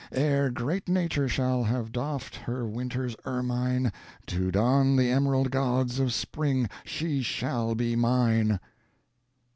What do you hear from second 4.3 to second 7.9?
don the emerald gauds of spring, she shall